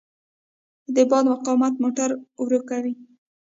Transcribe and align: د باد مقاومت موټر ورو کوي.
د 0.95 0.97
باد 1.09 1.25
مقاومت 1.33 1.73
موټر 1.83 2.09
ورو 2.41 2.59
کوي. 2.69 2.93